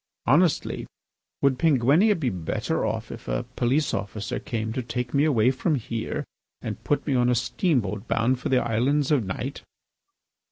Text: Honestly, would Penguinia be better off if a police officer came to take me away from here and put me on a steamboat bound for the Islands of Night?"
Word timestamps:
Honestly, 0.25 0.87
would 1.43 1.59
Penguinia 1.59 2.15
be 2.19 2.31
better 2.31 2.83
off 2.83 3.11
if 3.11 3.27
a 3.27 3.43
police 3.55 3.93
officer 3.93 4.39
came 4.39 4.73
to 4.73 4.81
take 4.81 5.13
me 5.13 5.25
away 5.25 5.51
from 5.51 5.75
here 5.75 6.25
and 6.59 6.83
put 6.83 7.05
me 7.05 7.13
on 7.13 7.29
a 7.29 7.35
steamboat 7.35 8.07
bound 8.07 8.39
for 8.39 8.49
the 8.49 8.63
Islands 8.63 9.11
of 9.11 9.23
Night?" 9.23 9.61